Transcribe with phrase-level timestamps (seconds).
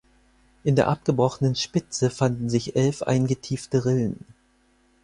[0.65, 4.25] An der abgebrochenen Spitze fanden sich elf eingetiefte Rillen.